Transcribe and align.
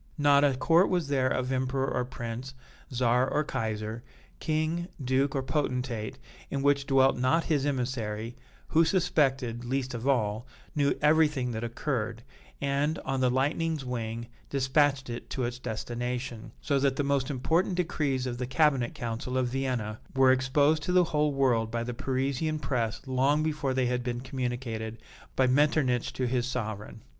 Not 0.17 0.43
a 0.43 0.55
court 0.57 0.89
was 0.89 1.09
there 1.09 1.27
of 1.29 1.51
emperor 1.51 1.87
or 1.87 2.03
prince, 2.05 2.55
czar 2.91 3.29
or 3.31 3.43
kaiser, 3.43 4.01
king, 4.39 4.87
duke 4.99 5.35
or 5.35 5.43
potentate 5.43 6.17
in 6.49 6.63
which 6.63 6.87
dwelt 6.87 7.19
not 7.19 7.43
his 7.43 7.67
emissary, 7.67 8.35
who 8.69 8.83
suspected, 8.83 9.63
least 9.63 9.93
of 9.93 10.07
all, 10.07 10.47
knew 10.75 10.97
everything 11.03 11.51
that 11.51 11.63
occurred, 11.63 12.23
and, 12.59 12.97
on 13.05 13.19
the 13.19 13.29
lightning's 13.29 13.85
wing, 13.85 14.25
dispatched 14.49 15.07
it 15.07 15.29
to 15.29 15.43
its 15.43 15.59
destination, 15.59 16.51
so 16.63 16.79
that 16.79 16.95
the 16.95 17.03
most 17.03 17.29
important 17.29 17.75
decrees 17.75 18.25
of 18.25 18.39
the 18.39 18.47
cabinet 18.47 18.95
council 18.95 19.37
of 19.37 19.49
Vienna 19.49 19.99
were 20.15 20.31
exposed 20.31 20.81
to 20.81 20.91
the 20.91 21.03
whole 21.03 21.31
world 21.31 21.69
by 21.69 21.83
the 21.83 21.93
Parisian 21.93 22.57
press 22.57 23.01
long 23.05 23.43
before 23.43 23.75
they 23.75 23.85
had 23.85 24.03
been 24.03 24.19
communicated 24.19 24.97
by 25.35 25.45
Metternich 25.45 26.11
to 26.13 26.25
his 26.25 26.47
sovereign. 26.47 27.03